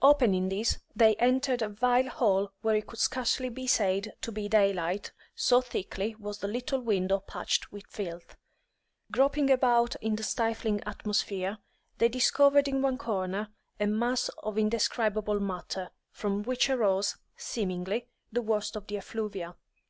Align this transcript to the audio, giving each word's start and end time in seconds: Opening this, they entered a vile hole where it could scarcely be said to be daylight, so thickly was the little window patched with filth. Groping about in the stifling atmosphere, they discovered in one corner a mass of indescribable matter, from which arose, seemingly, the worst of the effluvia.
Opening 0.00 0.48
this, 0.48 0.78
they 0.96 1.16
entered 1.16 1.60
a 1.60 1.68
vile 1.68 2.08
hole 2.08 2.50
where 2.62 2.74
it 2.74 2.86
could 2.86 2.98
scarcely 2.98 3.50
be 3.50 3.66
said 3.66 4.14
to 4.22 4.32
be 4.32 4.48
daylight, 4.48 5.12
so 5.34 5.60
thickly 5.60 6.14
was 6.14 6.38
the 6.38 6.48
little 6.48 6.80
window 6.80 7.18
patched 7.18 7.70
with 7.70 7.84
filth. 7.90 8.34
Groping 9.10 9.50
about 9.50 9.94
in 9.96 10.16
the 10.16 10.22
stifling 10.22 10.82
atmosphere, 10.86 11.58
they 11.98 12.08
discovered 12.08 12.68
in 12.68 12.80
one 12.80 12.96
corner 12.96 13.48
a 13.78 13.86
mass 13.86 14.30
of 14.42 14.56
indescribable 14.56 15.40
matter, 15.40 15.90
from 16.10 16.42
which 16.42 16.70
arose, 16.70 17.18
seemingly, 17.36 18.08
the 18.32 18.40
worst 18.40 18.76
of 18.76 18.86
the 18.86 18.96
effluvia. 18.96 19.56